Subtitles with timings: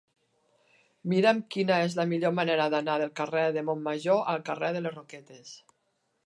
[1.11, 4.97] Mira'm quina és la millor manera d'anar del carrer de Montmajor al carrer de les
[4.99, 5.55] Roquetes.